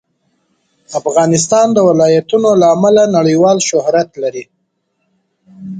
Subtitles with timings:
[0.99, 4.45] افغانستان د ولایتونو له امله نړیوال شهرت لري.